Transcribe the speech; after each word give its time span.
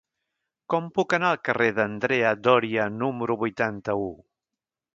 Com 0.73 0.87
puc 0.95 1.13
anar 1.17 1.29
al 1.33 1.37
carrer 1.49 1.67
d'Andrea 1.79 2.31
Doria 2.47 2.89
número 2.95 3.39
vuitanta-u? 3.45 4.09